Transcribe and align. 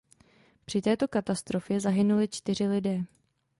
Při 0.65 0.81
této 0.81 1.07
katastrofě 1.07 1.79
zahynuli 1.79 2.27
čtyři 2.27 2.67
lidé. 2.67 3.03